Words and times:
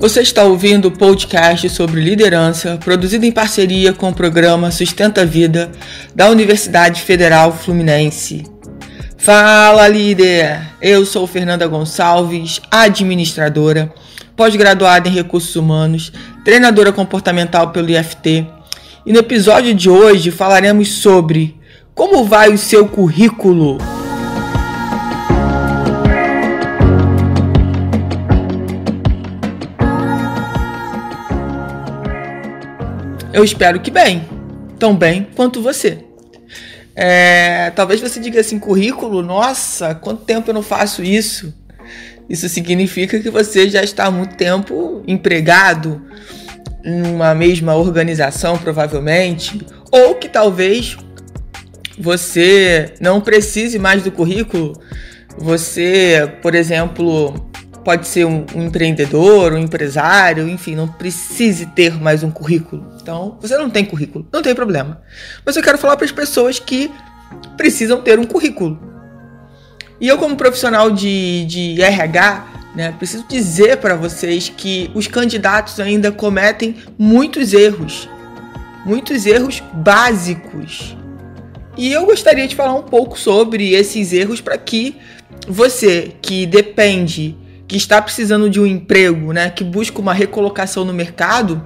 Você 0.00 0.22
está 0.22 0.44
ouvindo 0.44 0.88
o 0.88 0.90
podcast 0.90 1.68
sobre 1.68 2.00
liderança, 2.00 2.78
produzido 2.82 3.26
em 3.26 3.30
parceria 3.30 3.92
com 3.92 4.08
o 4.08 4.14
programa 4.14 4.70
Sustenta 4.70 5.26
Vida 5.26 5.70
da 6.14 6.30
Universidade 6.30 7.02
Federal 7.02 7.52
Fluminense. 7.52 8.46
Fala, 9.18 9.86
líder! 9.86 10.58
Eu 10.80 11.04
sou 11.04 11.26
Fernanda 11.26 11.66
Gonçalves, 11.66 12.62
administradora, 12.70 13.92
pós-graduada 14.34 15.06
em 15.06 15.12
recursos 15.12 15.54
humanos, 15.54 16.10
treinadora 16.46 16.92
comportamental 16.92 17.68
pelo 17.68 17.90
IFT. 17.90 18.46
E 19.04 19.12
no 19.12 19.18
episódio 19.18 19.74
de 19.74 19.90
hoje 19.90 20.30
falaremos 20.30 20.88
sobre 20.92 21.60
como 21.94 22.24
vai 22.24 22.48
o 22.48 22.56
seu 22.56 22.88
currículo. 22.88 23.76
Eu 33.32 33.44
espero 33.44 33.78
que 33.78 33.92
bem, 33.92 34.28
tão 34.78 34.96
bem 34.96 35.28
quanto 35.36 35.62
você. 35.62 35.98
É, 36.96 37.70
talvez 37.70 38.00
você 38.00 38.18
diga 38.18 38.40
assim, 38.40 38.58
currículo, 38.58 39.22
nossa, 39.22 39.94
quanto 39.94 40.24
tempo 40.24 40.50
eu 40.50 40.54
não 40.54 40.62
faço 40.62 41.02
isso? 41.02 41.54
Isso 42.28 42.48
significa 42.48 43.20
que 43.20 43.30
você 43.30 43.68
já 43.68 43.82
está 43.82 44.06
há 44.06 44.10
muito 44.10 44.34
tempo 44.36 45.02
empregado 45.06 46.02
em 46.84 47.02
uma 47.02 47.34
mesma 47.34 47.76
organização, 47.76 48.58
provavelmente, 48.58 49.64
ou 49.92 50.16
que 50.16 50.28
talvez 50.28 50.96
você 51.98 52.94
não 53.00 53.20
precise 53.20 53.78
mais 53.78 54.02
do 54.02 54.10
currículo. 54.10 54.80
Você, 55.38 56.32
por 56.42 56.54
exemplo, 56.54 57.49
pode 57.84 58.06
ser 58.06 58.24
um, 58.24 58.44
um, 58.54 58.66
empreendedor, 58.66 59.52
um 59.52 59.58
empresário, 59.58 60.48
enfim, 60.48 60.74
não 60.74 60.88
precise 60.88 61.66
ter 61.66 62.00
mais 62.00 62.22
um 62.22 62.30
currículo. 62.30 62.94
Então, 63.00 63.38
você 63.40 63.56
não 63.56 63.70
tem 63.70 63.84
currículo, 63.84 64.26
não 64.32 64.42
tem 64.42 64.54
problema. 64.54 65.00
Mas 65.44 65.56
eu 65.56 65.62
quero 65.62 65.78
falar 65.78 65.96
para 65.96 66.04
as 66.04 66.12
pessoas 66.12 66.58
que 66.58 66.90
precisam 67.56 68.00
ter 68.00 68.18
um 68.18 68.24
currículo. 68.24 68.78
E 70.00 70.08
eu, 70.08 70.18
como 70.18 70.36
profissional 70.36 70.90
de, 70.90 71.44
de 71.46 71.82
RH, 71.82 72.46
né, 72.74 72.92
preciso 72.92 73.24
dizer 73.28 73.78
para 73.78 73.94
vocês 73.94 74.48
que 74.48 74.90
os 74.94 75.06
candidatos 75.06 75.80
ainda 75.80 76.10
cometem 76.12 76.76
muitos 76.98 77.52
erros, 77.52 78.08
muitos 78.84 79.26
erros 79.26 79.62
básicos. 79.72 80.96
E 81.76 81.92
eu 81.92 82.04
gostaria 82.06 82.46
de 82.46 82.56
falar 82.56 82.74
um 82.74 82.82
pouco 82.82 83.18
sobre 83.18 83.72
esses 83.72 84.12
erros 84.12 84.40
para 84.40 84.56
que 84.58 84.96
você 85.48 86.12
que 86.20 86.46
depende 86.46 87.36
que 87.70 87.76
está 87.76 88.02
precisando 88.02 88.50
de 88.50 88.58
um 88.58 88.66
emprego, 88.66 89.32
né, 89.32 89.48
que 89.48 89.62
busca 89.62 90.00
uma 90.00 90.12
recolocação 90.12 90.84
no 90.84 90.92
mercado, 90.92 91.64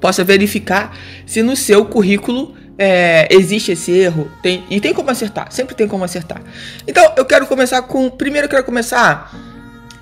possa 0.00 0.24
verificar 0.24 0.98
se 1.24 1.44
no 1.44 1.54
seu 1.54 1.84
currículo 1.84 2.56
é, 2.76 3.28
existe 3.30 3.70
esse 3.70 3.92
erro. 3.92 4.28
Tem, 4.42 4.64
e 4.68 4.80
tem 4.80 4.92
como 4.92 5.08
acertar, 5.08 5.52
sempre 5.52 5.76
tem 5.76 5.86
como 5.86 6.02
acertar. 6.02 6.42
Então 6.88 7.12
eu 7.16 7.24
quero 7.24 7.46
começar 7.46 7.82
com. 7.82 8.10
Primeiro 8.10 8.46
eu 8.46 8.50
quero 8.50 8.64
começar, 8.64 9.32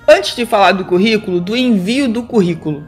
antes 0.07 0.35
de 0.35 0.43
falar 0.43 0.71
do 0.71 0.85
currículo, 0.85 1.39
do 1.39 1.55
envio 1.55 2.07
do 2.07 2.23
currículo. 2.23 2.83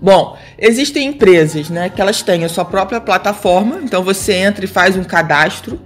Bom, 0.00 0.38
existem 0.56 1.08
empresas 1.08 1.70
né, 1.70 1.88
que 1.88 2.00
elas 2.00 2.22
têm 2.22 2.44
a 2.44 2.48
sua 2.48 2.64
própria 2.64 3.00
plataforma, 3.00 3.80
então 3.82 4.04
você 4.04 4.34
entra 4.34 4.64
e 4.64 4.68
faz 4.68 4.96
um 4.96 5.02
cadastro 5.02 5.80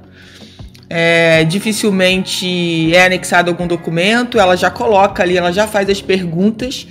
é, 0.88 1.44
dificilmente 1.44 2.94
é 2.94 3.06
anexado 3.06 3.50
algum 3.50 3.66
documento, 3.66 4.38
ela 4.38 4.56
já 4.56 4.70
coloca 4.70 5.22
ali, 5.22 5.36
ela 5.36 5.52
já 5.52 5.66
faz 5.66 5.88
as 5.88 6.00
perguntas 6.00 6.86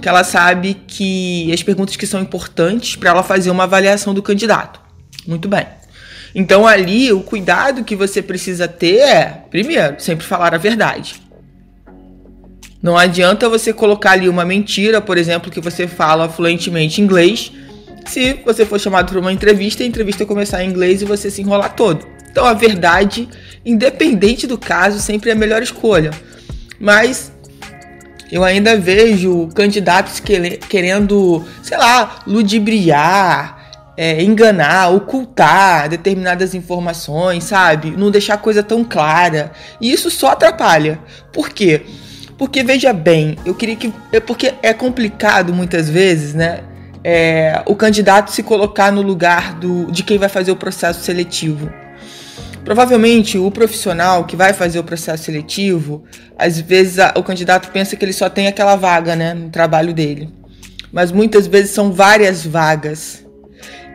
que 0.00 0.08
ela 0.08 0.24
sabe 0.24 0.74
que 0.86 1.50
as 1.52 1.62
perguntas 1.62 1.96
que 1.96 2.06
são 2.06 2.20
importantes 2.20 2.96
para 2.96 3.10
ela 3.10 3.22
fazer 3.22 3.50
uma 3.50 3.64
avaliação 3.64 4.12
do 4.12 4.22
candidato. 4.22 4.80
Muito 5.26 5.48
bem. 5.48 5.66
Então 6.34 6.66
ali 6.66 7.12
o 7.12 7.20
cuidado 7.20 7.82
que 7.82 7.96
você 7.96 8.20
precisa 8.20 8.68
ter 8.68 8.98
é, 8.98 9.44
primeiro, 9.50 9.96
sempre 9.98 10.24
falar 10.26 10.54
a 10.54 10.58
verdade. 10.58 11.22
Não 12.82 12.96
adianta 12.96 13.48
você 13.48 13.72
colocar 13.72 14.12
ali 14.12 14.28
uma 14.28 14.44
mentira, 14.44 15.00
por 15.00 15.16
exemplo, 15.16 15.50
que 15.50 15.60
você 15.60 15.88
fala 15.88 16.28
fluentemente 16.28 17.00
inglês. 17.00 17.50
Se 18.04 18.34
você 18.44 18.64
for 18.64 18.78
chamado 18.78 19.10
para 19.10 19.18
uma 19.18 19.32
entrevista, 19.32 19.82
a 19.82 19.86
entrevista 19.86 20.26
começar 20.26 20.62
em 20.62 20.68
inglês 20.68 21.02
e 21.02 21.04
você 21.04 21.30
se 21.30 21.40
enrolar 21.40 21.74
todo. 21.74 22.15
Então 22.36 22.44
a 22.44 22.52
verdade, 22.52 23.30
independente 23.64 24.46
do 24.46 24.58
caso, 24.58 25.00
sempre 25.00 25.30
é 25.30 25.32
a 25.32 25.36
melhor 25.36 25.62
escolha. 25.62 26.10
Mas 26.78 27.32
eu 28.30 28.44
ainda 28.44 28.76
vejo 28.76 29.48
candidatos 29.54 30.20
querendo, 30.68 31.42
sei 31.62 31.78
lá, 31.78 32.18
ludibriar, 32.26 33.94
é, 33.96 34.22
enganar, 34.22 34.90
ocultar 34.90 35.88
determinadas 35.88 36.54
informações, 36.54 37.44
sabe? 37.44 37.92
Não 37.96 38.10
deixar 38.10 38.36
coisa 38.36 38.62
tão 38.62 38.84
clara. 38.84 39.50
E 39.80 39.90
isso 39.90 40.10
só 40.10 40.32
atrapalha. 40.32 41.00
Por 41.32 41.48
quê? 41.48 41.86
Porque 42.36 42.62
veja 42.62 42.92
bem, 42.92 43.38
eu 43.46 43.54
queria 43.54 43.76
que. 43.76 43.90
É 44.12 44.20
porque 44.20 44.52
é 44.62 44.74
complicado 44.74 45.54
muitas 45.54 45.88
vezes, 45.88 46.34
né? 46.34 46.60
É, 47.02 47.62
o 47.64 47.74
candidato 47.74 48.30
se 48.30 48.42
colocar 48.42 48.92
no 48.92 49.00
lugar 49.00 49.54
do, 49.54 49.90
de 49.90 50.02
quem 50.02 50.18
vai 50.18 50.28
fazer 50.28 50.52
o 50.52 50.56
processo 50.56 51.02
seletivo. 51.02 51.85
Provavelmente 52.66 53.38
o 53.38 53.48
profissional 53.48 54.24
que 54.24 54.34
vai 54.34 54.52
fazer 54.52 54.80
o 54.80 54.82
processo 54.82 55.22
seletivo, 55.22 56.02
às 56.36 56.60
vezes 56.60 56.98
a, 56.98 57.14
o 57.16 57.22
candidato 57.22 57.70
pensa 57.70 57.94
que 57.94 58.04
ele 58.04 58.12
só 58.12 58.28
tem 58.28 58.48
aquela 58.48 58.74
vaga, 58.74 59.14
né, 59.14 59.32
no 59.32 59.50
trabalho 59.50 59.94
dele. 59.94 60.28
Mas 60.92 61.12
muitas 61.12 61.46
vezes 61.46 61.70
são 61.70 61.92
várias 61.92 62.44
vagas. 62.44 63.24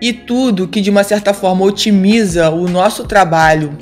E 0.02 0.14
tudo 0.14 0.70
que 0.70 0.80
de 0.80 0.90
uma 0.90 1.04
certa 1.04 1.34
forma 1.34 1.66
otimiza 1.66 2.50
o 2.50 2.66
nosso 2.70 3.04
trabalho 3.04 3.78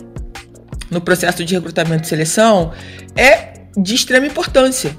no 0.89 0.99
processo 0.99 1.45
de 1.45 1.53
recrutamento 1.53 2.05
e 2.05 2.07
seleção 2.07 2.71
é 3.15 3.65
de 3.77 3.93
extrema 3.93 4.25
importância. 4.25 4.97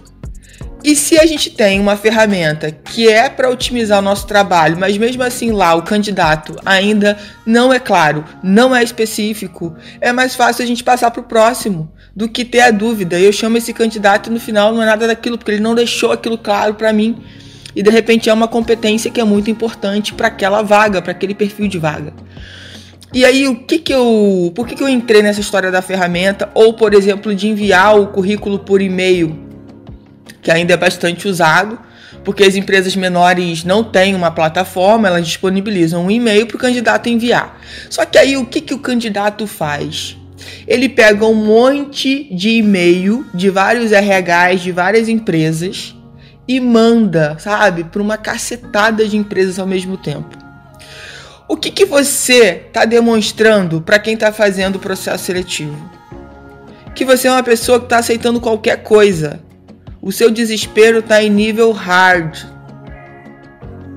E 0.82 0.96
se 0.96 1.18
a 1.18 1.26
gente 1.26 1.50
tem 1.50 1.78
uma 1.78 1.96
ferramenta 1.96 2.70
que 2.70 3.06
é 3.06 3.28
para 3.28 3.50
otimizar 3.50 3.98
o 3.98 4.02
nosso 4.02 4.26
trabalho, 4.26 4.78
mas 4.78 4.96
mesmo 4.96 5.22
assim 5.22 5.50
lá 5.50 5.74
o 5.74 5.82
candidato 5.82 6.56
ainda 6.64 7.18
não 7.44 7.72
é 7.72 7.78
claro, 7.78 8.24
não 8.42 8.74
é 8.74 8.82
específico, 8.82 9.76
é 10.00 10.10
mais 10.10 10.34
fácil 10.34 10.64
a 10.64 10.66
gente 10.66 10.82
passar 10.82 11.10
para 11.10 11.20
o 11.20 11.24
próximo 11.24 11.92
do 12.16 12.28
que 12.28 12.44
ter 12.44 12.60
a 12.60 12.70
dúvida. 12.70 13.20
Eu 13.20 13.32
chamo 13.32 13.58
esse 13.58 13.74
candidato 13.74 14.30
e 14.30 14.32
no 14.32 14.40
final 14.40 14.72
não 14.72 14.82
é 14.82 14.86
nada 14.86 15.06
daquilo, 15.06 15.36
porque 15.36 15.52
ele 15.52 15.60
não 15.60 15.74
deixou 15.74 16.12
aquilo 16.12 16.38
claro 16.38 16.74
para 16.74 16.92
mim. 16.92 17.22
E 17.76 17.82
de 17.82 17.90
repente 17.90 18.30
é 18.30 18.32
uma 18.32 18.48
competência 18.48 19.10
que 19.10 19.20
é 19.20 19.24
muito 19.24 19.50
importante 19.50 20.14
para 20.14 20.28
aquela 20.28 20.62
vaga, 20.62 21.02
para 21.02 21.12
aquele 21.12 21.34
perfil 21.34 21.68
de 21.68 21.78
vaga. 21.78 22.12
E 23.12 23.24
aí, 23.24 23.46
o 23.48 23.56
que 23.56 23.78
que 23.78 23.92
eu. 23.92 24.52
Por 24.54 24.66
que, 24.66 24.76
que 24.76 24.82
eu 24.82 24.88
entrei 24.88 25.20
nessa 25.20 25.40
história 25.40 25.70
da 25.70 25.82
ferramenta? 25.82 26.48
Ou, 26.54 26.74
por 26.74 26.94
exemplo, 26.94 27.34
de 27.34 27.48
enviar 27.48 27.98
o 27.98 28.06
currículo 28.06 28.60
por 28.60 28.80
e-mail 28.80 29.49
que 30.42 30.50
ainda 30.50 30.74
é 30.74 30.76
bastante 30.76 31.28
usado, 31.28 31.78
porque 32.24 32.44
as 32.44 32.54
empresas 32.54 32.94
menores 32.96 33.64
não 33.64 33.82
têm 33.82 34.14
uma 34.14 34.30
plataforma, 34.30 35.08
elas 35.08 35.26
disponibilizam 35.26 36.04
um 36.04 36.10
e-mail 36.10 36.46
para 36.46 36.56
o 36.56 36.60
candidato 36.60 37.08
enviar. 37.08 37.60
Só 37.88 38.04
que 38.04 38.18
aí 38.18 38.36
o 38.36 38.44
que, 38.44 38.60
que 38.60 38.74
o 38.74 38.78
candidato 38.78 39.46
faz? 39.46 40.16
Ele 40.66 40.88
pega 40.88 41.24
um 41.26 41.34
monte 41.34 42.24
de 42.34 42.50
e-mail 42.50 43.26
de 43.34 43.50
vários 43.50 43.90
RHs 43.92 44.60
de 44.60 44.72
várias 44.72 45.08
empresas 45.08 45.94
e 46.48 46.58
manda, 46.58 47.36
sabe, 47.38 47.84
para 47.84 48.02
uma 48.02 48.16
cacetada 48.16 49.06
de 49.06 49.16
empresas 49.16 49.58
ao 49.58 49.66
mesmo 49.66 49.96
tempo. 49.96 50.36
O 51.46 51.56
que, 51.56 51.70
que 51.70 51.84
você 51.84 52.62
está 52.66 52.84
demonstrando 52.84 53.80
para 53.80 53.98
quem 53.98 54.14
está 54.14 54.32
fazendo 54.32 54.76
o 54.76 54.80
processo 54.80 55.24
seletivo? 55.24 55.76
Que 56.94 57.04
você 57.04 57.28
é 57.28 57.32
uma 57.32 57.42
pessoa 57.42 57.78
que 57.78 57.86
está 57.86 57.98
aceitando 57.98 58.40
qualquer 58.40 58.82
coisa, 58.82 59.40
o 60.02 60.10
seu 60.10 60.30
desespero 60.30 61.02
tá 61.02 61.22
em 61.22 61.30
nível 61.30 61.72
hard. 61.72 62.38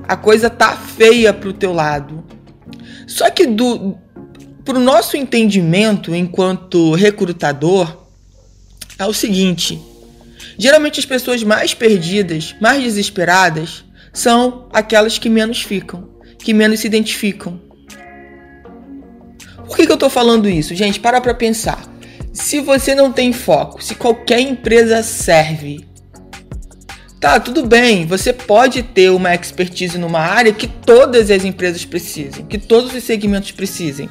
A 0.06 0.16
coisa 0.16 0.50
tá 0.50 0.76
feia 0.76 1.32
pro 1.32 1.52
teu 1.52 1.72
lado. 1.72 2.24
Só 3.06 3.30
que 3.30 3.46
do 3.46 3.96
pro 4.64 4.80
nosso 4.80 5.16
entendimento 5.16 6.14
enquanto 6.14 6.94
recrutador 6.94 8.06
é 8.98 9.06
o 9.06 9.14
seguinte: 9.14 9.80
geralmente 10.58 11.00
as 11.00 11.06
pessoas 11.06 11.42
mais 11.42 11.72
perdidas, 11.72 12.54
mais 12.60 12.82
desesperadas, 12.82 13.84
são 14.12 14.68
aquelas 14.72 15.18
que 15.18 15.30
menos 15.30 15.62
ficam, 15.62 16.08
que 16.38 16.52
menos 16.52 16.80
se 16.80 16.86
identificam. 16.86 17.60
Por 19.66 19.76
que, 19.76 19.86
que 19.86 19.92
eu 19.92 19.96
tô 19.96 20.10
falando 20.10 20.46
isso? 20.48 20.74
Gente, 20.74 21.00
para 21.00 21.20
pra 21.20 21.32
pensar. 21.32 21.82
Se 22.34 22.60
você 22.60 22.94
não 22.94 23.10
tem 23.10 23.32
foco, 23.32 23.82
se 23.82 23.94
qualquer 23.94 24.40
empresa 24.40 25.02
serve 25.02 25.86
Tá, 27.24 27.40
tudo 27.40 27.64
bem, 27.64 28.04
você 28.04 28.34
pode 28.34 28.82
ter 28.82 29.08
uma 29.08 29.34
expertise 29.34 29.96
numa 29.96 30.18
área 30.18 30.52
que 30.52 30.66
todas 30.66 31.30
as 31.30 31.42
empresas 31.42 31.82
precisem, 31.82 32.44
que 32.44 32.58
todos 32.58 32.94
os 32.94 33.02
segmentos 33.02 33.50
precisem. 33.50 34.10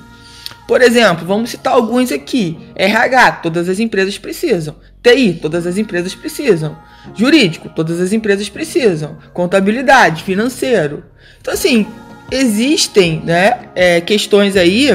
Por 0.67 0.81
exemplo, 0.81 1.23
vamos 1.23 1.51
citar 1.51 1.73
alguns 1.73 2.11
aqui: 2.11 2.57
RH, 2.75 3.33
todas 3.33 3.69
as 3.69 3.79
empresas 3.79 4.17
precisam. 4.17 4.77
TI, 5.03 5.37
todas 5.39 5.67
as 5.67 5.77
empresas 5.77 6.15
precisam. 6.15 6.75
Jurídico, 7.13 7.69
todas 7.69 8.01
as 8.01 8.13
empresas 8.13 8.49
precisam. 8.49 9.15
Contabilidade, 9.31 10.23
financeiro. 10.23 11.03
Então, 11.39 11.53
assim, 11.53 11.85
existem 12.31 13.21
né, 13.23 13.69
é, 13.75 14.01
questões 14.01 14.57
aí 14.57 14.89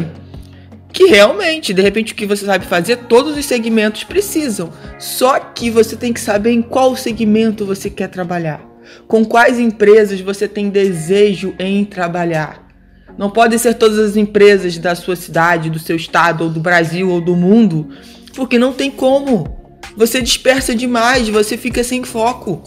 que 0.99 1.07
realmente, 1.07 1.73
de 1.73 1.81
repente, 1.81 2.13
o 2.13 2.17
que 2.17 2.27
você 2.27 2.45
sabe 2.45 2.67
fazer, 2.67 2.97
todos 3.07 3.39
os 3.39 3.47
segmentos 3.47 4.03
precisam. 4.03 4.73
Só 4.99 5.39
que 5.39 5.71
você 5.71 5.95
tem 5.95 6.13
que 6.13 6.21
saber 6.21 6.51
em 6.51 6.61
qual 6.61 6.97
segmento 6.97 7.65
você 7.65 7.89
quer 7.89 8.09
trabalhar. 8.09 8.61
Com 9.07 9.25
quais 9.25 9.61
empresas 9.61 10.21
você 10.21 10.49
tem 10.49 10.69
desejo 10.69 11.55
em 11.57 11.85
trabalhar. 11.85 12.67
Não 13.17 13.31
podem 13.31 13.57
ser 13.57 13.75
todas 13.75 13.97
as 13.97 14.17
empresas 14.17 14.77
da 14.77 14.97
sua 14.97 15.15
cidade, 15.15 15.71
do 15.71 15.79
seu 15.79 15.95
estado, 15.95 16.43
ou 16.43 16.51
do 16.51 16.59
Brasil, 16.59 17.09
ou 17.09 17.21
do 17.21 17.37
mundo, 17.37 17.91
porque 18.35 18.59
não 18.59 18.73
tem 18.73 18.91
como. 18.91 19.79
Você 19.97 20.21
dispersa 20.21 20.75
demais, 20.75 21.29
você 21.29 21.57
fica 21.57 21.85
sem 21.85 22.03
foco. 22.03 22.61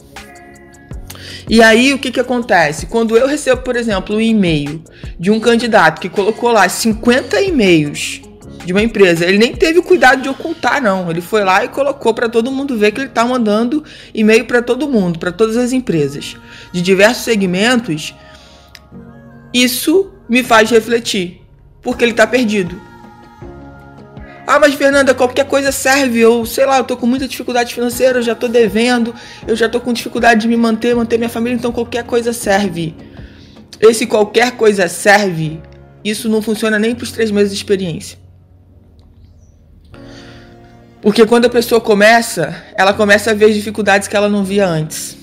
E 1.51 1.61
aí 1.61 1.93
o 1.93 1.99
que, 1.99 2.11
que 2.11 2.19
acontece? 2.21 2.85
Quando 2.85 3.17
eu 3.17 3.27
recebo, 3.27 3.61
por 3.61 3.75
exemplo, 3.75 4.15
um 4.15 4.21
e-mail 4.21 4.81
de 5.19 5.29
um 5.29 5.37
candidato 5.37 5.99
que 5.99 6.07
colocou 6.07 6.49
lá 6.49 6.69
50 6.69 7.41
e-mails 7.41 8.21
de 8.65 8.71
uma 8.71 8.81
empresa, 8.81 9.25
ele 9.25 9.37
nem 9.37 9.53
teve 9.53 9.77
o 9.77 9.83
cuidado 9.83 10.21
de 10.21 10.29
ocultar, 10.29 10.81
não. 10.81 11.11
Ele 11.11 11.19
foi 11.19 11.43
lá 11.43 11.65
e 11.65 11.67
colocou 11.67 12.13
para 12.13 12.29
todo 12.29 12.49
mundo 12.49 12.77
ver 12.77 12.93
que 12.93 13.01
ele 13.01 13.09
está 13.09 13.25
mandando 13.25 13.83
e-mail 14.13 14.45
para 14.45 14.61
todo 14.61 14.87
mundo, 14.87 15.19
para 15.19 15.29
todas 15.29 15.57
as 15.57 15.73
empresas 15.73 16.37
de 16.71 16.81
diversos 16.81 17.25
segmentos. 17.25 18.15
Isso 19.53 20.09
me 20.29 20.43
faz 20.43 20.69
refletir, 20.69 21.41
porque 21.81 22.05
ele 22.05 22.11
está 22.11 22.25
perdido. 22.25 22.79
Ah, 24.53 24.59
mas 24.59 24.73
Fernanda, 24.73 25.13
qualquer 25.13 25.45
coisa 25.45 25.71
serve. 25.71 26.19
Eu, 26.19 26.45
sei 26.45 26.65
lá, 26.65 26.79
eu 26.79 26.83
tô 26.83 26.97
com 26.97 27.07
muita 27.07 27.25
dificuldade 27.25 27.73
financeira, 27.73 28.19
eu 28.19 28.21
já 28.21 28.35
tô 28.35 28.49
devendo, 28.49 29.15
eu 29.47 29.55
já 29.55 29.69
tô 29.69 29.79
com 29.79 29.93
dificuldade 29.93 30.41
de 30.41 30.47
me 30.49 30.57
manter, 30.57 30.93
manter 30.93 31.17
minha 31.17 31.29
família, 31.29 31.55
então 31.55 31.71
qualquer 31.71 32.03
coisa 32.03 32.33
serve. 32.33 32.93
Esse 33.79 34.05
qualquer 34.05 34.57
coisa 34.57 34.89
serve, 34.89 35.61
isso 36.03 36.27
não 36.27 36.41
funciona 36.41 36.77
nem 36.77 36.93
para 36.93 37.05
os 37.05 37.13
três 37.13 37.31
meses 37.31 37.51
de 37.53 37.55
experiência. 37.59 38.17
Porque 41.01 41.25
quando 41.25 41.45
a 41.45 41.49
pessoa 41.49 41.79
começa, 41.79 42.53
ela 42.75 42.93
começa 42.93 43.31
a 43.31 43.33
ver 43.33 43.45
as 43.45 43.55
dificuldades 43.55 44.09
que 44.09 44.17
ela 44.17 44.27
não 44.27 44.43
via 44.43 44.67
antes. 44.67 45.15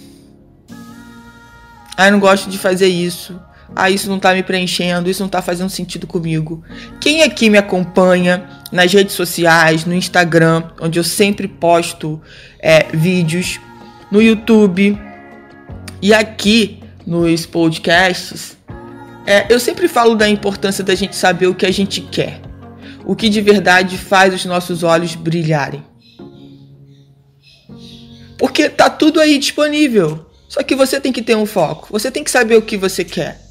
Ah, 1.94 2.06
eu 2.06 2.12
não 2.12 2.18
gosto 2.18 2.48
de 2.48 2.56
fazer 2.56 2.88
isso 2.88 3.38
ah, 3.74 3.90
isso 3.90 4.08
não 4.08 4.18
tá 4.18 4.34
me 4.34 4.42
preenchendo, 4.42 5.10
isso 5.10 5.22
não 5.22 5.28
tá 5.28 5.42
fazendo 5.42 5.70
sentido 5.70 6.06
comigo. 6.06 6.62
Quem 7.00 7.22
aqui 7.22 7.50
me 7.50 7.58
acompanha 7.58 8.48
nas 8.72 8.92
redes 8.92 9.14
sociais, 9.14 9.84
no 9.84 9.94
Instagram, 9.94 10.64
onde 10.80 10.98
eu 10.98 11.04
sempre 11.04 11.46
posto 11.46 12.20
é, 12.58 12.86
vídeos, 12.92 13.60
no 14.10 14.22
YouTube 14.22 14.98
e 16.00 16.14
aqui 16.14 16.80
nos 17.06 17.44
podcasts, 17.46 18.56
é, 19.26 19.46
eu 19.52 19.60
sempre 19.60 19.86
falo 19.86 20.14
da 20.14 20.28
importância 20.28 20.82
da 20.82 20.94
gente 20.94 21.14
saber 21.14 21.46
o 21.46 21.54
que 21.54 21.66
a 21.66 21.70
gente 21.70 22.00
quer, 22.00 22.40
o 23.04 23.14
que 23.14 23.28
de 23.28 23.40
verdade 23.40 23.98
faz 23.98 24.32
os 24.32 24.44
nossos 24.46 24.82
olhos 24.82 25.14
brilharem. 25.14 25.84
Porque 28.38 28.68
tá 28.68 28.88
tudo 28.88 29.20
aí 29.20 29.36
disponível. 29.36 30.26
Só 30.48 30.62
que 30.62 30.74
você 30.76 31.00
tem 31.00 31.12
que 31.12 31.20
ter 31.20 31.36
um 31.36 31.44
foco. 31.44 31.88
Você 31.90 32.08
tem 32.10 32.22
que 32.22 32.30
saber 32.30 32.56
o 32.56 32.62
que 32.62 32.76
você 32.76 33.04
quer 33.04 33.47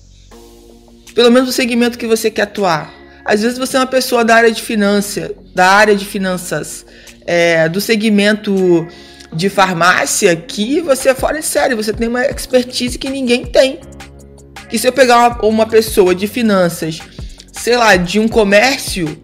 pelo 1.17 1.31
menos 1.31 1.49
o 1.49 1.51
segmento 1.51 1.97
que 1.97 2.05
você 2.05 2.29
quer 2.29 2.43
atuar. 2.43 2.93
Às 3.25 3.41
vezes 3.41 3.57
você 3.57 3.75
é 3.75 3.79
uma 3.79 3.87
pessoa 3.87 4.23
da 4.23 4.35
área 4.35 4.51
de 4.51 4.61
finanças, 4.61 5.31
da 5.55 5.67
área 5.67 5.95
de 5.95 6.05
finanças, 6.05 6.85
é, 7.25 7.67
do 7.67 7.81
segmento 7.81 8.87
de 9.33 9.49
farmácia 9.49 10.35
que 10.35 10.79
você 10.79 11.09
é 11.09 11.15
fora 11.15 11.39
de 11.39 11.45
série, 11.47 11.73
você 11.73 11.91
tem 11.91 12.07
uma 12.07 12.23
expertise 12.23 12.99
que 12.99 13.09
ninguém 13.09 13.47
tem. 13.47 13.79
Que 14.69 14.77
se 14.77 14.87
eu 14.87 14.93
pegar 14.93 15.17
uma, 15.17 15.45
uma 15.47 15.65
pessoa 15.65 16.13
de 16.13 16.27
finanças, 16.27 16.99
sei 17.51 17.75
lá, 17.75 17.95
de 17.95 18.19
um 18.19 18.27
comércio 18.27 19.19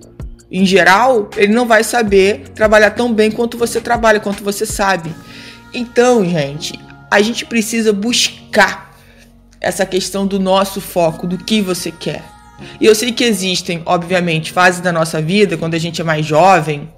em 0.52 0.66
geral, 0.66 1.30
ele 1.38 1.54
não 1.54 1.68
vai 1.68 1.84
saber 1.84 2.46
trabalhar 2.56 2.90
tão 2.90 3.14
bem 3.14 3.30
quanto 3.30 3.56
você 3.56 3.80
trabalha, 3.80 4.20
quanto 4.20 4.44
você 4.44 4.66
sabe. 4.66 5.14
Então, 5.72 6.26
gente, 6.26 6.74
a 7.12 7.22
gente 7.22 7.46
precisa 7.46 7.94
buscar 7.94 8.93
essa 9.64 9.86
questão 9.86 10.28
do 10.28 10.38
nosso 10.40 10.82
foco, 10.82 11.26
do 11.26 11.38
que 11.38 11.62
você 11.62 11.90
quer. 11.90 12.22
E 12.80 12.86
eu 12.86 12.94
sei 12.94 13.14
que 13.14 13.24
existem, 13.24 13.82
obviamente, 13.86 14.52
fases 14.52 14.82
da 14.82 14.92
nossa 14.92 15.22
vida, 15.22 15.58
quando 15.58 15.74
a 15.74 15.80
gente 15.80 16.02
é 16.02 16.04
mais 16.04 16.26
jovem, 16.26 16.92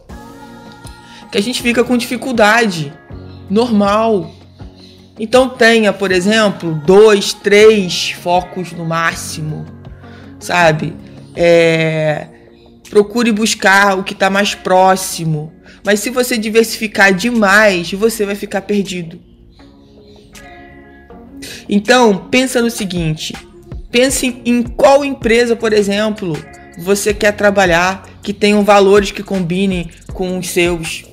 que 1.31 1.37
a 1.37 1.41
gente 1.41 1.61
fica 1.61 1.83
com 1.83 1.95
dificuldade. 1.95 2.91
Normal. 3.49 4.31
Então 5.19 5.47
tenha, 5.47 5.93
por 5.93 6.11
exemplo, 6.11 6.73
dois, 6.85 7.33
três 7.33 8.11
focos 8.11 8.71
no 8.71 8.83
máximo. 8.83 9.65
Sabe? 10.39 10.93
É... 11.35 12.27
Procure 12.89 13.31
buscar 13.31 13.97
o 13.97 14.03
que 14.03 14.13
está 14.13 14.29
mais 14.29 14.55
próximo. 14.55 15.53
Mas 15.83 15.99
se 15.99 16.09
você 16.09 16.37
diversificar 16.37 17.13
demais, 17.13 17.91
você 17.91 18.25
vai 18.25 18.35
ficar 18.35 18.61
perdido. 18.61 19.19
Então, 21.67 22.27
pensa 22.29 22.61
no 22.61 22.69
seguinte: 22.69 23.33
pense 23.91 24.41
em 24.45 24.63
qual 24.63 25.03
empresa, 25.03 25.55
por 25.55 25.73
exemplo, 25.73 26.37
você 26.77 27.13
quer 27.13 27.31
trabalhar 27.31 28.07
que 28.21 28.33
tenham 28.33 28.63
valores 28.63 29.11
que 29.11 29.23
combinem 29.23 29.89
com 30.13 30.37
os 30.37 30.49
seus. 30.49 31.05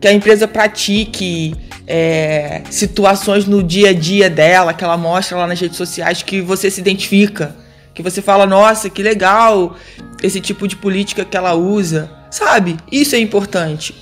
Que 0.00 0.08
a 0.08 0.12
empresa 0.12 0.48
pratique 0.48 1.54
é, 1.86 2.62
situações 2.70 3.46
no 3.46 3.62
dia 3.62 3.90
a 3.90 3.92
dia 3.92 4.28
dela, 4.28 4.74
que 4.74 4.82
ela 4.84 4.96
mostra 4.96 5.36
lá 5.36 5.46
nas 5.46 5.60
redes 5.60 5.76
sociais 5.76 6.22
que 6.22 6.40
você 6.40 6.70
se 6.70 6.80
identifica. 6.80 7.56
Que 7.94 8.02
você 8.02 8.22
fala, 8.22 8.46
nossa, 8.46 8.88
que 8.88 9.02
legal 9.02 9.76
esse 10.22 10.40
tipo 10.40 10.66
de 10.66 10.76
política 10.76 11.24
que 11.24 11.36
ela 11.36 11.54
usa. 11.54 12.10
Sabe? 12.30 12.76
Isso 12.90 13.14
é 13.14 13.18
importante. 13.18 13.94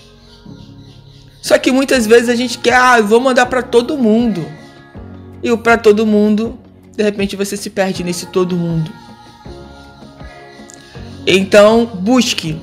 Só 1.42 1.58
que 1.58 1.72
muitas 1.72 2.06
vezes 2.06 2.28
a 2.28 2.36
gente 2.36 2.58
quer, 2.58 2.74
ah, 2.74 3.00
vou 3.00 3.20
mandar 3.20 3.46
para 3.46 3.62
todo 3.62 3.98
mundo 3.98 4.46
e 5.42 5.50
o 5.50 5.58
para 5.58 5.78
todo 5.78 6.06
mundo, 6.06 6.58
de 6.96 7.02
repente 7.02 7.36
você 7.36 7.56
se 7.56 7.70
perde 7.70 8.04
nesse 8.04 8.26
todo 8.26 8.56
mundo. 8.56 8.90
Então, 11.26 11.86
busque, 11.86 12.60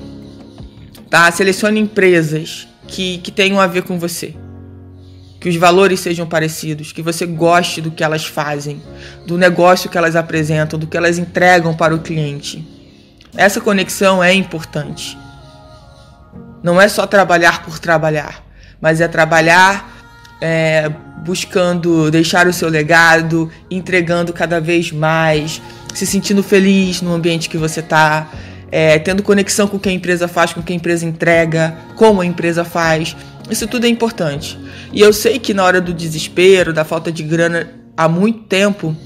tá? 1.08 1.30
Selecione 1.30 1.80
empresas 1.80 2.68
que, 2.86 3.18
que 3.18 3.30
tenham 3.30 3.60
a 3.60 3.66
ver 3.66 3.82
com 3.82 3.98
você. 3.98 4.34
Que 5.40 5.48
os 5.48 5.56
valores 5.56 6.00
sejam 6.00 6.26
parecidos, 6.26 6.92
que 6.92 7.00
você 7.00 7.24
goste 7.24 7.80
do 7.80 7.90
que 7.90 8.02
elas 8.02 8.24
fazem, 8.24 8.82
do 9.24 9.38
negócio 9.38 9.88
que 9.88 9.96
elas 9.96 10.16
apresentam, 10.16 10.78
do 10.78 10.86
que 10.86 10.96
elas 10.96 11.18
entregam 11.18 11.74
para 11.74 11.94
o 11.94 12.00
cliente. 12.00 12.66
Essa 13.36 13.60
conexão 13.60 14.22
é 14.22 14.34
importante. 14.34 15.16
Não 16.62 16.80
é 16.80 16.88
só 16.88 17.06
trabalhar 17.06 17.62
por 17.62 17.78
trabalhar, 17.78 18.44
mas 18.80 19.00
é 19.00 19.06
trabalhar 19.06 19.88
é, 20.40 20.90
buscando 21.28 22.10
deixar 22.10 22.46
o 22.46 22.52
seu 22.54 22.70
legado, 22.70 23.50
entregando 23.70 24.32
cada 24.32 24.58
vez 24.58 24.90
mais, 24.90 25.60
se 25.94 26.06
sentindo 26.06 26.42
feliz 26.42 27.02
no 27.02 27.12
ambiente 27.12 27.50
que 27.50 27.58
você 27.58 27.80
está, 27.80 28.30
é, 28.72 28.98
tendo 28.98 29.22
conexão 29.22 29.68
com 29.68 29.76
o 29.76 29.80
que 29.80 29.90
a 29.90 29.92
empresa 29.92 30.26
faz, 30.26 30.54
com 30.54 30.60
o 30.60 30.62
que 30.62 30.72
a 30.72 30.76
empresa 30.76 31.04
entrega, 31.04 31.76
como 31.96 32.22
a 32.22 32.26
empresa 32.26 32.64
faz. 32.64 33.14
Isso 33.50 33.66
tudo 33.66 33.84
é 33.84 33.90
importante. 33.90 34.58
E 34.90 35.02
eu 35.02 35.12
sei 35.12 35.38
que 35.38 35.52
na 35.52 35.64
hora 35.64 35.82
do 35.82 35.92
desespero, 35.92 36.72
da 36.72 36.82
falta 36.82 37.12
de 37.12 37.22
grana 37.22 37.74
há 37.94 38.08
muito 38.08 38.44
tempo, 38.44 38.96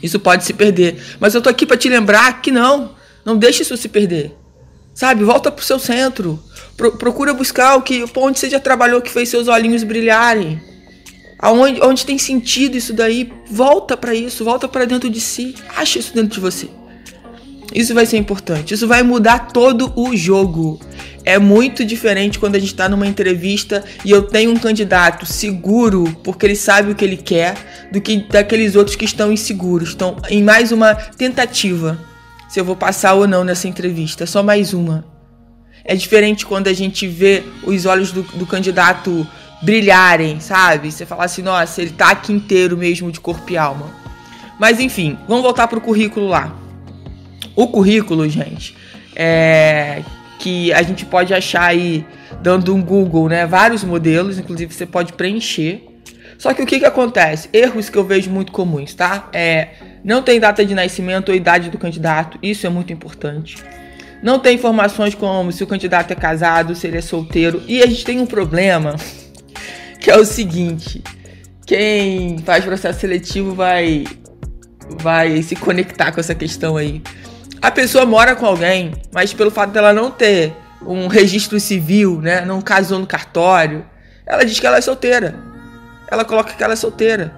isso 0.00 0.20
pode 0.20 0.44
se 0.44 0.52
perder. 0.52 1.02
Mas 1.18 1.34
eu 1.34 1.42
tô 1.42 1.48
aqui 1.48 1.66
para 1.66 1.76
te 1.76 1.88
lembrar 1.88 2.40
que 2.40 2.52
não, 2.52 2.92
não 3.24 3.36
deixe 3.36 3.62
isso 3.62 3.76
se 3.76 3.88
perder. 3.88 4.32
Sabe? 4.94 5.24
Volta 5.24 5.50
pro 5.50 5.64
seu 5.64 5.80
centro. 5.80 6.40
Pro, 6.76 6.92
procura 6.92 7.34
buscar 7.34 7.74
o 7.74 7.82
que, 7.82 8.04
onde 8.14 8.38
você 8.38 8.48
já 8.48 8.60
trabalhou 8.60 9.00
que 9.00 9.10
fez 9.10 9.28
seus 9.28 9.48
olhinhos 9.48 9.82
brilharem. 9.82 10.70
Aonde, 11.42 11.80
onde 11.82 12.06
tem 12.06 12.16
sentido 12.18 12.76
isso 12.76 12.92
daí, 12.92 13.32
volta 13.50 13.96
para 13.96 14.14
isso, 14.14 14.44
volta 14.44 14.68
para 14.68 14.84
dentro 14.84 15.10
de 15.10 15.20
si, 15.20 15.56
acha 15.76 15.98
isso 15.98 16.14
dentro 16.14 16.34
de 16.34 16.40
você. 16.40 16.68
Isso 17.74 17.92
vai 17.94 18.06
ser 18.06 18.18
importante. 18.18 18.74
Isso 18.74 18.86
vai 18.86 19.02
mudar 19.02 19.48
todo 19.48 19.92
o 19.96 20.14
jogo. 20.16 20.78
É 21.24 21.38
muito 21.38 21.84
diferente 21.84 22.38
quando 22.38 22.54
a 22.56 22.58
gente 22.58 22.68
está 22.68 22.88
numa 22.88 23.06
entrevista 23.06 23.82
e 24.04 24.10
eu 24.10 24.22
tenho 24.22 24.52
um 24.52 24.58
candidato 24.58 25.26
seguro, 25.26 26.16
porque 26.22 26.46
ele 26.46 26.54
sabe 26.56 26.92
o 26.92 26.94
que 26.94 27.04
ele 27.04 27.16
quer, 27.16 27.56
do 27.90 28.00
que 28.00 28.18
daqueles 28.28 28.76
outros 28.76 28.94
que 28.94 29.04
estão 29.04 29.32
inseguros. 29.32 29.90
Estão 29.90 30.16
em 30.28 30.42
mais 30.42 30.70
uma 30.70 30.94
tentativa 30.94 31.98
se 32.48 32.60
eu 32.60 32.64
vou 32.64 32.76
passar 32.76 33.14
ou 33.14 33.26
não 33.26 33.42
nessa 33.42 33.66
entrevista. 33.66 34.26
Só 34.26 34.42
mais 34.42 34.72
uma. 34.72 35.04
É 35.84 35.96
diferente 35.96 36.46
quando 36.46 36.68
a 36.68 36.72
gente 36.72 37.08
vê 37.08 37.42
os 37.64 37.86
olhos 37.86 38.12
do, 38.12 38.22
do 38.22 38.46
candidato 38.46 39.26
brilharem, 39.62 40.40
sabe? 40.40 40.90
Você 40.90 41.06
fala 41.06 41.24
assim, 41.24 41.42
nossa, 41.42 41.80
ele 41.80 41.92
tá 41.92 42.10
aqui 42.10 42.32
inteiro 42.32 42.76
mesmo 42.76 43.10
de 43.10 43.20
corpo 43.20 43.50
e 43.50 43.56
alma. 43.56 43.90
Mas 44.58 44.80
enfim, 44.80 45.18
vamos 45.28 45.42
voltar 45.42 45.68
pro 45.68 45.80
currículo 45.80 46.28
lá. 46.28 46.54
O 47.54 47.68
currículo, 47.68 48.28
gente, 48.28 48.76
é, 49.14 50.02
que 50.38 50.72
a 50.72 50.82
gente 50.82 51.06
pode 51.06 51.32
achar 51.32 51.64
aí 51.64 52.04
dando 52.40 52.74
um 52.74 52.82
Google, 52.82 53.28
né? 53.28 53.46
Vários 53.46 53.84
modelos, 53.84 54.38
inclusive 54.38 54.74
você 54.74 54.86
pode 54.86 55.12
preencher. 55.12 55.84
Só 56.38 56.52
que 56.52 56.62
o 56.62 56.66
que, 56.66 56.80
que 56.80 56.84
acontece? 56.84 57.48
Erros 57.52 57.88
que 57.88 57.96
eu 57.96 58.04
vejo 58.04 58.30
muito 58.30 58.50
comuns, 58.50 58.94
tá? 58.94 59.28
É, 59.32 59.68
não 60.02 60.22
tem 60.22 60.40
data 60.40 60.64
de 60.64 60.74
nascimento 60.74 61.28
ou 61.28 61.34
idade 61.34 61.70
do 61.70 61.78
candidato, 61.78 62.38
isso 62.42 62.66
é 62.66 62.70
muito 62.70 62.92
importante. 62.92 63.56
Não 64.22 64.38
tem 64.38 64.56
informações 64.56 65.14
como 65.14 65.52
se 65.52 65.62
o 65.62 65.66
candidato 65.66 66.10
é 66.12 66.14
casado, 66.14 66.74
se 66.74 66.86
ele 66.86 66.98
é 66.98 67.00
solteiro. 67.00 67.62
E 67.66 67.82
a 67.82 67.86
gente 67.86 68.04
tem 68.04 68.20
um 68.20 68.26
problema, 68.26 68.96
que 70.02 70.10
é 70.10 70.18
o 70.18 70.24
seguinte: 70.24 71.02
quem 71.64 72.38
faz 72.38 72.64
processo 72.64 73.00
seletivo 73.00 73.54
vai, 73.54 74.04
vai 75.00 75.40
se 75.42 75.54
conectar 75.54 76.12
com 76.12 76.20
essa 76.20 76.34
questão 76.34 76.76
aí. 76.76 77.00
A 77.60 77.70
pessoa 77.70 78.04
mora 78.04 78.34
com 78.34 78.44
alguém, 78.44 78.92
mas 79.12 79.32
pelo 79.32 79.50
fato 79.50 79.70
dela 79.70 79.92
não 79.92 80.10
ter 80.10 80.52
um 80.84 81.06
registro 81.06 81.60
civil, 81.60 82.20
né, 82.20 82.44
não 82.44 82.60
casou 82.60 82.98
no 82.98 83.06
cartório, 83.06 83.86
ela 84.26 84.44
diz 84.44 84.58
que 84.58 84.66
ela 84.66 84.78
é 84.78 84.80
solteira. 84.80 85.36
Ela 86.10 86.24
coloca 86.24 86.52
que 86.52 86.62
ela 86.62 86.72
é 86.72 86.76
solteira. 86.76 87.32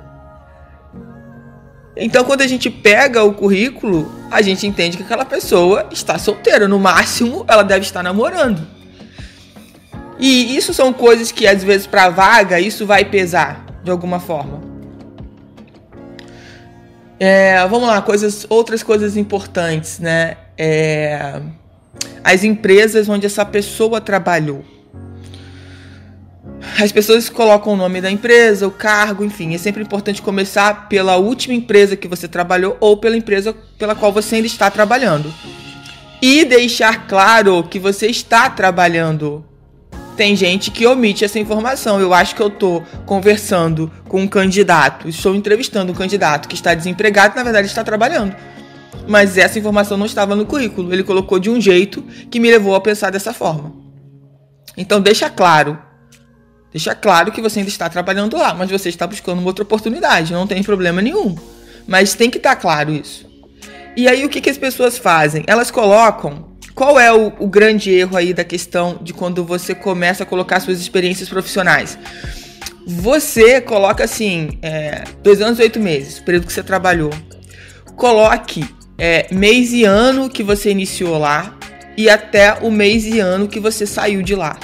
Então, 1.97 2.25
quando 2.25 2.40
a 2.40 2.47
gente 2.47 2.68
pega 2.68 3.23
o 3.23 3.35
currículo, 3.35 4.11
a 4.30 4.42
gente 4.42 4.66
entende 4.66 4.97
que 4.97 5.02
aquela 5.04 5.25
pessoa 5.25 5.87
está 5.92 6.18
solteira. 6.18 6.66
No 6.66 6.80
máximo, 6.80 7.44
ela 7.47 7.62
deve 7.62 7.85
estar 7.85 8.02
namorando. 8.02 8.66
E 10.18 10.56
isso 10.56 10.73
são 10.73 10.92
coisas 10.92 11.33
que, 11.33 11.47
às 11.47 11.62
vezes, 11.62 11.87
para 11.87 12.09
vaga, 12.09 12.61
isso 12.61 12.87
vai 12.87 13.04
pesar 13.04 13.64
de 13.83 13.90
alguma 13.90 14.21
forma. 14.21 14.61
É, 17.18 17.66
vamos 17.68 17.88
lá, 17.88 18.02
coisas, 18.02 18.47
outras 18.49 18.83
coisas 18.83 19.16
importantes, 19.16 19.99
né? 19.99 20.37
É, 20.56 21.40
as 22.23 22.44
empresas 22.44 23.09
onde 23.09 23.26
essa 23.26 23.44
pessoa 23.44 24.00
trabalhou. 24.00 24.64
As 26.80 26.90
pessoas 26.90 27.28
colocam 27.28 27.75
o 27.75 27.76
nome 27.76 28.00
da 28.00 28.11
empresa, 28.11 28.66
o 28.66 28.71
cargo, 28.71 29.25
enfim. 29.25 29.54
É 29.54 29.59
sempre 29.59 29.83
importante 29.83 30.23
começar 30.23 30.88
pela 30.88 31.16
última 31.16 31.54
empresa 31.54 31.97
que 31.97 32.09
você 32.09 32.26
trabalhou 32.26 32.76
ou 32.80 32.97
pela 32.97 33.16
empresa 33.16 33.54
pela 33.78 33.94
qual 33.94 34.12
você 34.12 34.37
ainda 34.37 34.47
está 34.47 34.71
trabalhando. 34.71 35.33
E 36.23 36.44
deixar 36.44 37.06
claro 37.06 37.62
que 37.64 37.78
você 37.78 38.06
está 38.06 38.49
trabalhando 38.49 39.44
tem 40.16 40.35
gente 40.37 40.71
que 40.71 40.87
omite 40.87 41.25
essa 41.25 41.38
informação. 41.38 42.00
Eu 42.00 42.14
acho 42.14 42.35
que 42.35 42.42
eu 42.42 42.49
estou 42.49 42.83
conversando 43.04 43.90
com 44.09 44.23
um 44.23 44.28
candidato, 44.28 45.09
estou 45.09 45.35
entrevistando 45.35 45.92
um 45.92 45.94
candidato 45.94 46.49
que 46.49 46.54
está 46.54 46.75
desempregado 46.75 47.37
na 47.37 47.42
verdade 47.42 47.66
está 47.66 47.85
trabalhando. 47.85 48.35
Mas 49.06 49.37
essa 49.37 49.59
informação 49.59 49.97
não 49.97 50.06
estava 50.06 50.35
no 50.35 50.47
currículo. 50.47 50.92
Ele 50.92 51.02
colocou 51.02 51.38
de 51.38 51.50
um 51.50 51.61
jeito 51.61 52.02
que 52.30 52.40
me 52.40 52.50
levou 52.50 52.75
a 52.75 52.80
pensar 52.80 53.11
dessa 53.11 53.33
forma. 53.33 53.73
Então 54.76 55.00
deixa 55.00 55.28
claro. 55.28 55.78
Deixa 56.73 56.94
claro 56.94 57.30
que 57.30 57.40
você 57.40 57.61
ainda 57.61 57.71
está 57.71 57.88
trabalhando 57.88 58.37
lá, 58.37 58.52
mas 58.52 58.71
você 58.71 58.88
está 58.88 59.06
buscando 59.06 59.38
uma 59.38 59.47
outra 59.47 59.62
oportunidade, 59.62 60.33
não 60.33 60.47
tem 60.47 60.61
problema 60.62 61.00
nenhum. 61.00 61.37
Mas 61.87 62.14
tem 62.14 62.28
que 62.28 62.38
estar 62.38 62.56
claro 62.56 62.90
isso. 62.90 63.28
E 63.97 64.09
aí 64.09 64.25
o 64.25 64.28
que, 64.28 64.40
que 64.40 64.50
as 64.50 64.59
pessoas 64.59 64.99
fazem? 64.99 65.44
Elas 65.47 65.71
colocam 65.71 66.53
qual 66.74 66.98
é 66.98 67.12
o, 67.12 67.32
o, 67.38 67.46
grande 67.46 67.90
erro 67.90 68.16
aí 68.16 68.34
da 68.34 68.42
questão 68.42 68.98
de 69.00 69.14
quando 69.14 69.44
você 69.44 69.74
começa 69.74 70.24
a 70.24 70.26
colocar 70.26 70.58
suas 70.58 70.80
experiências 70.80 71.28
profissionais? 71.28 71.96
Você 72.84 73.60
coloca 73.60 74.02
assim, 74.02 74.58
é, 74.60 75.04
dois 75.22 75.40
anos 75.40 75.58
e 75.60 75.62
oito 75.62 75.78
meses, 75.78 76.18
período 76.18 76.46
que 76.46 76.52
você 76.52 76.64
trabalhou. 76.64 77.10
Coloque 77.96 78.68
é, 78.98 79.32
mês 79.32 79.72
e 79.72 79.84
ano 79.84 80.28
que 80.28 80.42
você 80.42 80.70
iniciou 80.70 81.16
lá 81.16 81.56
e 81.96 82.10
até 82.10 82.54
o 82.54 82.72
mês 82.72 83.06
e 83.06 83.20
ano 83.20 83.46
que 83.46 83.60
você 83.60 83.86
saiu 83.86 84.20
de 84.20 84.34
lá. 84.34 84.58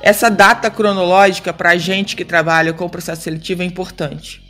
Essa 0.00 0.30
data 0.30 0.70
cronológica 0.70 1.52
para 1.52 1.70
a 1.70 1.76
gente 1.76 2.16
que 2.16 2.24
trabalha 2.24 2.72
com 2.72 2.86
o 2.86 2.90
processo 2.90 3.22
seletivo 3.22 3.62
é 3.62 3.66
importante. 3.66 4.45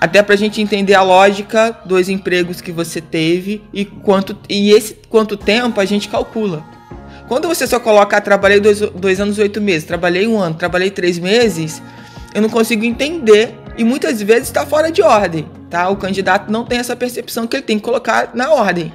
Até 0.00 0.22
para 0.22 0.34
a 0.34 0.38
gente 0.38 0.60
entender 0.60 0.94
a 0.94 1.02
lógica 1.02 1.76
dos 1.84 2.08
empregos 2.08 2.60
que 2.60 2.70
você 2.70 3.00
teve 3.00 3.62
e 3.72 3.84
quanto 3.84 4.36
e 4.48 4.70
esse 4.70 4.96
quanto 5.08 5.36
tempo 5.36 5.80
a 5.80 5.84
gente 5.84 6.08
calcula. 6.08 6.64
Quando 7.26 7.48
você 7.48 7.66
só 7.66 7.80
coloca 7.80 8.16
ah, 8.16 8.20
trabalhei 8.20 8.60
dois, 8.60 8.80
dois 8.80 9.20
anos 9.20 9.38
oito 9.38 9.60
meses, 9.60 9.84
trabalhei 9.84 10.26
um 10.26 10.38
ano, 10.38 10.54
trabalhei 10.54 10.90
três 10.90 11.18
meses, 11.18 11.82
eu 12.34 12.40
não 12.40 12.48
consigo 12.48 12.84
entender 12.84 13.54
e 13.76 13.84
muitas 13.84 14.22
vezes 14.22 14.44
está 14.44 14.64
fora 14.64 14.90
de 14.90 15.02
ordem, 15.02 15.46
tá? 15.68 15.88
O 15.88 15.96
candidato 15.96 16.50
não 16.50 16.64
tem 16.64 16.78
essa 16.78 16.96
percepção 16.96 17.46
que 17.46 17.56
ele 17.56 17.64
tem 17.64 17.78
que 17.78 17.84
colocar 17.84 18.30
na 18.34 18.50
ordem. 18.50 18.92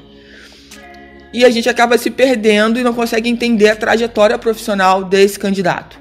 E 1.33 1.43
a 1.43 1.49
gente 1.49 1.67
acaba 1.67 1.97
se 1.97 2.09
perdendo 2.09 2.79
e 2.79 2.83
não 2.83 2.93
consegue 2.93 3.29
entender 3.29 3.69
a 3.69 3.75
trajetória 3.75 4.37
profissional 4.37 5.03
desse 5.03 5.37
candidato, 5.37 5.99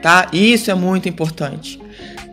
tá? 0.00 0.28
Isso 0.32 0.70
é 0.70 0.74
muito 0.74 1.08
importante. 1.08 1.80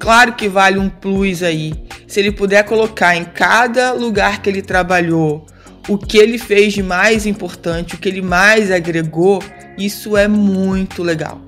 Claro 0.03 0.33
que 0.33 0.49
vale 0.49 0.77
um 0.77 0.89
plus 0.89 1.41
aí. 1.41 1.73
Se 2.09 2.19
ele 2.19 2.33
puder 2.33 2.65
colocar 2.65 3.15
em 3.15 3.23
cada 3.23 3.93
lugar 3.93 4.41
que 4.41 4.49
ele 4.49 4.61
trabalhou 4.61 5.47
o 5.87 5.97
que 5.97 6.17
ele 6.17 6.37
fez 6.37 6.73
de 6.73 6.83
mais 6.83 7.25
importante, 7.25 7.95
o 7.95 7.97
que 7.97 8.09
ele 8.09 8.21
mais 8.21 8.69
agregou, 8.69 9.41
isso 9.77 10.17
é 10.17 10.27
muito 10.27 11.01
legal. 11.03 11.39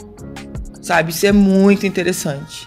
Sabe? 0.81 1.11
Isso 1.11 1.25
é 1.25 1.33
muito 1.33 1.85
interessante. 1.85 2.65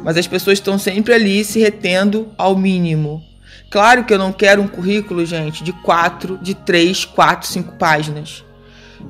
Mas 0.00 0.16
as 0.16 0.26
pessoas 0.26 0.56
estão 0.56 0.78
sempre 0.78 1.12
ali 1.12 1.44
se 1.44 1.58
retendo 1.58 2.32
ao 2.38 2.56
mínimo. 2.56 3.22
Claro 3.70 4.04
que 4.04 4.14
eu 4.14 4.18
não 4.18 4.32
quero 4.32 4.62
um 4.62 4.66
currículo, 4.66 5.26
gente, 5.26 5.62
de 5.62 5.74
quatro, 5.74 6.38
de 6.38 6.54
três, 6.54 7.04
quatro, 7.04 7.46
cinco 7.46 7.72
páginas. 7.72 8.42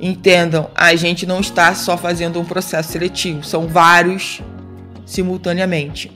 Entendam, 0.01 0.73
a 0.75 0.93
gente 0.97 1.25
não 1.25 1.39
está 1.39 1.73
só 1.73 1.97
fazendo 1.97 2.41
um 2.41 2.45
processo 2.45 2.91
seletivo, 2.91 3.45
são 3.45 3.69
vários 3.69 4.43
simultaneamente. 5.07 6.16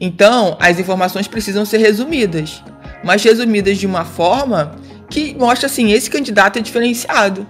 Então, 0.00 0.56
as 0.60 0.78
informações 0.78 1.26
precisam 1.26 1.64
ser 1.64 1.78
resumidas, 1.78 2.62
mas 3.02 3.22
resumidas 3.22 3.78
de 3.78 3.86
uma 3.86 4.04
forma 4.04 4.76
que 5.08 5.34
mostra 5.34 5.66
assim, 5.66 5.92
esse 5.92 6.10
candidato 6.10 6.58
é 6.58 6.62
diferenciado. 6.62 7.46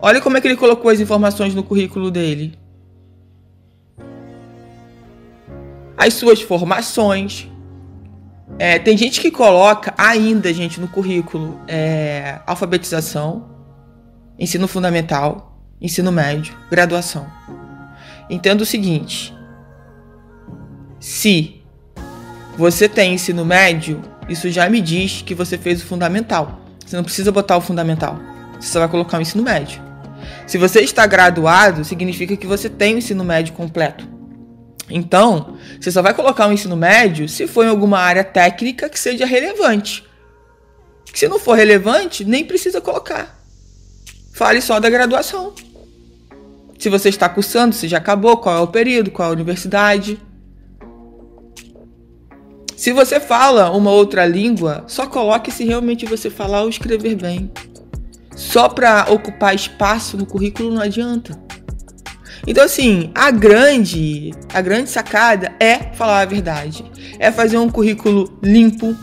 Olha 0.00 0.20
como 0.20 0.36
é 0.36 0.40
que 0.40 0.46
ele 0.46 0.56
colocou 0.56 0.90
as 0.90 1.00
informações 1.00 1.54
no 1.54 1.62
currículo 1.62 2.10
dele. 2.10 2.58
As 5.96 6.14
suas 6.14 6.42
formações. 6.42 7.48
É, 8.58 8.78
tem 8.78 8.96
gente 8.96 9.20
que 9.20 9.30
coloca 9.30 9.94
ainda, 9.96 10.52
gente, 10.52 10.78
no 10.80 10.86
currículo 10.86 11.58
é, 11.66 12.38
alfabetização, 12.46 13.48
ensino 14.38 14.68
fundamental, 14.68 15.58
ensino 15.80 16.12
médio, 16.12 16.54
graduação. 16.70 17.26
Entenda 18.28 18.62
o 18.62 18.66
seguinte: 18.66 19.34
se 21.04 21.60
você 22.56 22.88
tem 22.88 23.12
ensino 23.12 23.44
médio, 23.44 24.00
isso 24.26 24.48
já 24.48 24.70
me 24.70 24.80
diz 24.80 25.20
que 25.20 25.34
você 25.34 25.58
fez 25.58 25.82
o 25.82 25.84
fundamental. 25.84 26.62
Você 26.82 26.96
não 26.96 27.04
precisa 27.04 27.30
botar 27.30 27.58
o 27.58 27.60
fundamental. 27.60 28.18
Você 28.58 28.68
só 28.68 28.78
vai 28.78 28.88
colocar 28.88 29.18
o 29.18 29.20
ensino 29.20 29.42
médio. 29.42 29.82
Se 30.46 30.56
você 30.56 30.80
está 30.80 31.06
graduado, 31.06 31.84
significa 31.84 32.38
que 32.38 32.46
você 32.46 32.70
tem 32.70 32.94
o 32.94 32.98
ensino 32.98 33.22
médio 33.22 33.52
completo. 33.52 34.08
Então, 34.88 35.58
você 35.78 35.92
só 35.92 36.00
vai 36.00 36.14
colocar 36.14 36.48
o 36.48 36.52
ensino 36.54 36.74
médio 36.74 37.28
se 37.28 37.46
for 37.46 37.66
em 37.66 37.68
alguma 37.68 37.98
área 37.98 38.24
técnica 38.24 38.88
que 38.88 38.98
seja 38.98 39.26
relevante. 39.26 40.04
Se 41.12 41.28
não 41.28 41.38
for 41.38 41.52
relevante, 41.52 42.24
nem 42.24 42.46
precisa 42.46 42.80
colocar. 42.80 43.38
Fale 44.32 44.62
só 44.62 44.80
da 44.80 44.88
graduação. 44.88 45.52
Se 46.78 46.88
você 46.88 47.10
está 47.10 47.28
cursando, 47.28 47.74
se 47.74 47.88
já 47.88 47.98
acabou, 47.98 48.38
qual 48.38 48.56
é 48.56 48.60
o 48.60 48.68
período, 48.68 49.10
qual 49.10 49.28
é 49.28 49.32
a 49.32 49.34
universidade. 49.34 50.18
Se 52.84 52.92
você 52.92 53.18
fala 53.18 53.70
uma 53.70 53.90
outra 53.90 54.26
língua, 54.26 54.84
só 54.86 55.06
coloque 55.06 55.50
se 55.50 55.64
realmente 55.64 56.04
você 56.04 56.28
falar 56.28 56.60
ou 56.60 56.68
escrever 56.68 57.14
bem. 57.14 57.50
Só 58.36 58.68
para 58.68 59.10
ocupar 59.10 59.54
espaço 59.54 60.18
no 60.18 60.26
currículo 60.26 60.70
não 60.70 60.82
adianta. 60.82 61.34
Então 62.46 62.62
assim, 62.62 63.10
a 63.14 63.30
grande, 63.30 64.32
a 64.52 64.60
grande 64.60 64.90
sacada 64.90 65.50
é 65.58 65.94
falar 65.94 66.20
a 66.20 66.24
verdade. 66.26 66.84
É 67.18 67.32
fazer 67.32 67.56
um 67.56 67.70
currículo 67.70 68.38
limpo, 68.42 68.94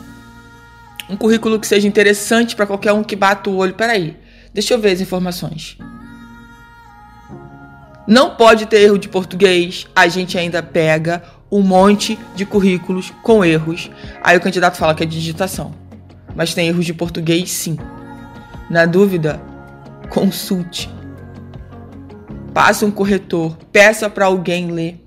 um 1.09 1.17
currículo 1.17 1.59
que 1.59 1.65
seja 1.65 1.88
interessante 1.88 2.55
para 2.55 2.67
qualquer 2.67 2.93
um 2.93 3.03
que 3.03 3.15
bata 3.15 3.50
o 3.50 3.55
olho. 3.55 3.73
Peraí, 3.73 4.15
deixa 4.53 4.75
eu 4.75 4.79
ver 4.79 4.91
as 4.91 5.01
informações. 5.01 5.75
Não 8.07 8.35
pode 8.35 8.67
ter 8.67 8.81
erro 8.81 9.00
de 9.00 9.09
português, 9.09 9.88
a 9.95 10.07
gente 10.07 10.38
ainda 10.38 10.61
pega 10.61 11.23
um 11.51 11.62
monte 11.62 12.17
de 12.34 12.46
currículos 12.46 13.12
com 13.22 13.43
erros. 13.43 13.91
Aí 14.24 14.38
o 14.38 14.41
candidato 14.41 14.77
fala 14.77 14.96
que 14.96 15.03
é 15.03 15.05
digitação. 15.05 15.74
Mas 16.36 16.53
tem 16.53 16.67
erros 16.67 16.86
de 16.86 16.93
português 16.93 17.51
sim. 17.51 17.77
Na 18.70 18.86
dúvida, 18.86 19.41
consulte. 20.10 20.89
Passe 22.53 22.86
um 22.86 22.91
corretor, 22.91 23.58
peça 23.72 24.10
para 24.10 24.25
alguém 24.25 24.72
ler. 24.72 24.98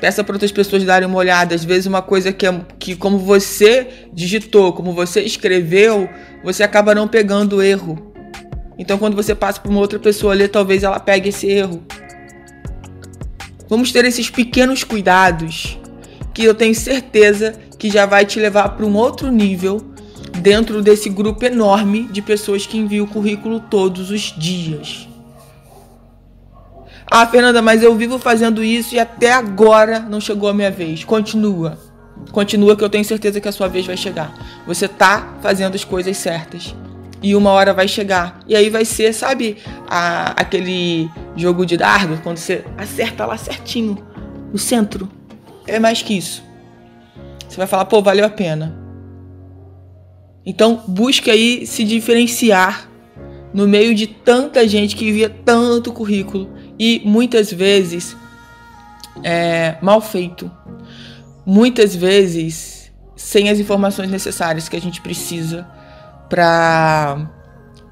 Peça 0.00 0.22
para 0.22 0.34
outras 0.34 0.52
pessoas 0.52 0.84
darem 0.84 1.08
uma 1.08 1.18
olhada. 1.18 1.54
Às 1.54 1.64
vezes, 1.64 1.86
uma 1.86 2.02
coisa 2.02 2.32
que, 2.32 2.46
é, 2.46 2.60
que, 2.78 2.94
como 2.94 3.18
você 3.18 4.08
digitou, 4.12 4.72
como 4.72 4.92
você 4.92 5.20
escreveu, 5.20 6.08
você 6.44 6.62
acaba 6.62 6.94
não 6.94 7.08
pegando 7.08 7.56
o 7.56 7.62
erro. 7.62 8.12
Então, 8.78 8.96
quando 8.98 9.16
você 9.16 9.34
passa 9.34 9.60
para 9.60 9.70
uma 9.70 9.80
outra 9.80 9.98
pessoa 9.98 10.34
ler, 10.34 10.48
talvez 10.48 10.84
ela 10.84 11.00
pegue 11.00 11.30
esse 11.30 11.48
erro. 11.48 11.82
Vamos 13.68 13.92
ter 13.92 14.04
esses 14.04 14.30
pequenos 14.30 14.82
cuidados 14.82 15.78
que 16.32 16.44
eu 16.44 16.54
tenho 16.54 16.74
certeza 16.74 17.54
que 17.78 17.90
já 17.90 18.06
vai 18.06 18.24
te 18.24 18.40
levar 18.40 18.70
para 18.70 18.86
um 18.86 18.96
outro 18.96 19.30
nível 19.30 19.84
dentro 20.40 20.82
desse 20.82 21.08
grupo 21.08 21.44
enorme 21.44 22.04
de 22.04 22.22
pessoas 22.22 22.66
que 22.66 22.78
enviam 22.78 23.04
o 23.04 23.08
currículo 23.08 23.60
todos 23.60 24.10
os 24.10 24.32
dias. 24.36 25.08
Ah, 27.10 27.26
Fernanda, 27.26 27.62
mas 27.62 27.82
eu 27.82 27.94
vivo 27.96 28.18
fazendo 28.18 28.62
isso 28.62 28.94
e 28.94 28.98
até 28.98 29.32
agora 29.32 30.00
não 30.00 30.20
chegou 30.20 30.48
a 30.48 30.54
minha 30.54 30.70
vez. 30.70 31.04
Continua. 31.04 31.78
Continua 32.32 32.76
que 32.76 32.84
eu 32.84 32.90
tenho 32.90 33.04
certeza 33.04 33.40
que 33.40 33.48
a 33.48 33.52
sua 33.52 33.68
vez 33.68 33.86
vai 33.86 33.96
chegar. 33.96 34.32
Você 34.66 34.86
tá 34.86 35.36
fazendo 35.40 35.74
as 35.74 35.84
coisas 35.84 36.16
certas. 36.16 36.74
E 37.22 37.34
uma 37.34 37.50
hora 37.50 37.74
vai 37.74 37.88
chegar. 37.88 38.40
E 38.46 38.54
aí 38.54 38.70
vai 38.70 38.84
ser, 38.84 39.12
sabe, 39.12 39.56
a, 39.88 40.40
aquele 40.40 41.10
jogo 41.36 41.66
de 41.66 41.76
dardo, 41.76 42.20
quando 42.22 42.36
você 42.36 42.64
acerta 42.76 43.26
lá 43.26 43.36
certinho, 43.36 43.98
no 44.52 44.58
centro. 44.58 45.08
É 45.66 45.78
mais 45.78 46.02
que 46.02 46.16
isso. 46.16 46.42
Você 47.48 47.56
vai 47.56 47.66
falar, 47.66 47.86
pô, 47.86 48.00
valeu 48.00 48.24
a 48.24 48.30
pena. 48.30 48.76
Então, 50.44 50.82
busque 50.86 51.30
aí 51.30 51.66
se 51.66 51.84
diferenciar 51.84 52.88
no 53.52 53.66
meio 53.66 53.94
de 53.94 54.06
tanta 54.06 54.66
gente 54.66 54.94
que 54.94 55.08
envia 55.08 55.28
tanto 55.28 55.92
currículo 55.92 56.48
e 56.78 57.02
muitas 57.04 57.52
vezes 57.52 58.16
é, 59.22 59.76
mal 59.82 60.00
feito, 60.00 60.50
muitas 61.44 61.94
vezes 61.94 62.92
sem 63.16 63.48
as 63.48 63.58
informações 63.58 64.10
necessárias 64.10 64.68
que 64.68 64.76
a 64.76 64.80
gente 64.80 65.00
precisa 65.00 65.68
para 66.28 67.30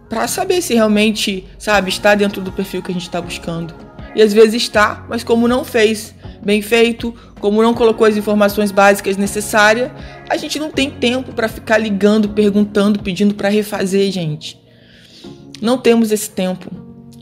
para 0.09 0.28
saber 0.28 0.62
se 0.62 0.73
realmente, 0.73 1.45
sabe, 1.59 1.88
está 1.88 2.14
dentro 2.14 2.40
do 2.40 2.52
perfil 2.52 2.81
que 2.81 2.93
a 2.93 2.95
gente 2.95 3.02
está 3.02 3.21
buscando. 3.21 3.75
E 4.14 4.23
às 4.23 4.33
vezes 4.33 4.62
está, 4.62 5.05
mas 5.09 5.25
como 5.25 5.49
não 5.49 5.64
fez 5.64 6.14
bem 6.43 6.62
feito, 6.62 7.12
como 7.40 7.61
não 7.61 7.75
colocou 7.75 8.07
as 8.07 8.16
informações 8.16 8.71
básicas 8.71 9.16
necessárias, 9.16 9.90
a 10.31 10.37
gente 10.37 10.59
não 10.59 10.71
tem 10.71 10.90
tempo 10.90 11.33
para 11.33 11.49
ficar 11.49 11.78
ligando, 11.78 12.28
perguntando, 12.28 13.00
pedindo 13.02 13.35
para 13.35 13.49
refazer, 13.49 14.11
gente. 14.12 14.59
Não 15.61 15.76
temos 15.76 16.12
esse 16.12 16.31
tempo. 16.31 16.71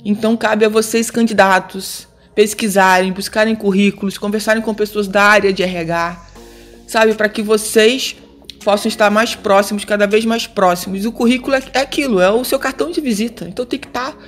Então 0.05 0.37
cabe 0.37 0.65
a 0.65 0.69
vocês, 0.69 1.11
candidatos, 1.11 2.07
pesquisarem, 2.35 3.13
buscarem 3.13 3.55
currículos, 3.55 4.19
conversarem 4.19 4.63
com 4.63 4.75
pessoas 4.75 5.09
da 5.09 5.23
área 5.23 5.53
de 5.53 5.63
RH, 5.63 6.27
sabe, 6.87 7.15
para 7.15 7.29
que 7.29 7.41
vocês 7.43 8.17
possam 8.65 8.89
estar 8.89 9.11
mais 9.11 9.35
próximos, 9.35 9.85
cada 9.85 10.07
vez 10.07 10.25
mais 10.25 10.47
próximos. 10.47 11.05
O 11.05 11.13
currículo 11.13 11.55
é, 11.55 11.63
é 11.75 11.81
aquilo, 11.81 12.21
é 12.21 12.31
o 12.31 12.43
seu 12.45 12.59
cartão 12.59 12.91
de 12.91 13.01
visita. 13.01 13.45
Então 13.47 13.67
tem 13.67 13.79
que 13.79 13.87
estar 13.87 14.13
tá 14.13 14.19